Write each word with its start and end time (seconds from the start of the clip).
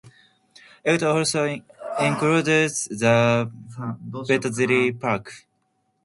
It 0.83 1.03
also 1.03 1.43
includes 1.99 2.85
the 2.85 3.51
Betzali 4.09 4.99
Park. 4.99 5.45